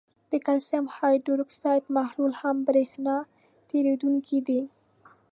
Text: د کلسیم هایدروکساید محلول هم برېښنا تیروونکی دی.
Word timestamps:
د 0.31 0.33
کلسیم 0.45 0.85
هایدروکساید 0.95 1.83
محلول 1.97 2.33
هم 2.41 2.55
برېښنا 2.67 3.17
تیروونکی 3.69 4.39
دی. 4.47 4.61